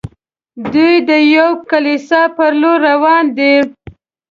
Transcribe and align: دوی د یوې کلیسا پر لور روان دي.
دوی 0.73 0.95
د 1.09 1.11
یوې 1.35 1.61
کلیسا 1.71 2.21
پر 2.35 2.51
لور 2.61 2.77
روان 2.89 3.25
دي. 3.37 3.53